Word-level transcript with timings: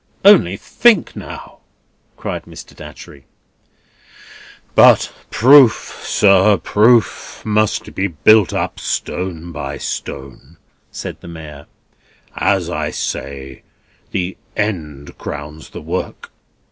"Only 0.25 0.57
think 0.57 1.15
now!" 1.15 1.59
cried 2.17 2.45
Mr. 2.45 2.75
Datchery. 2.75 3.25
"But 4.73 5.13
proof, 5.29 6.01
sir, 6.03 6.57
proof 6.57 7.43
must 7.45 7.93
be 7.93 8.07
built 8.07 8.51
up 8.51 8.79
stone 8.79 9.51
by 9.51 9.77
stone," 9.77 10.57
said 10.91 11.17
the 11.21 11.27
Mayor. 11.27 11.67
"As 12.35 12.67
I 12.67 12.89
say, 12.89 13.61
the 14.09 14.37
end 14.57 15.19
crowns 15.19 15.69
the 15.69 15.81
work. 15.83 16.31